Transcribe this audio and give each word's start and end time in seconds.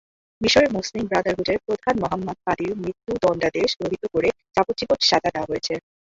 মিসরের 0.41 0.71
মুসলিম 0.77 1.03
ব্রাদারহুডের 1.07 1.63
প্রধান 1.65 1.95
মোহাম্মদ 2.01 2.37
বাদির 2.45 2.71
মৃত্যুদণ্ডাদেশ 2.81 3.69
রহিত 3.81 4.03
করে 4.13 4.29
যাবজ্জীবন 4.55 4.99
সাজা 5.09 5.29
দেওয়া 5.33 5.49
হয়েছে। 5.51 5.73